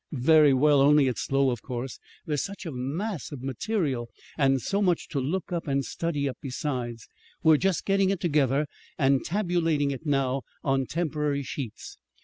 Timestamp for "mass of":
2.71-3.43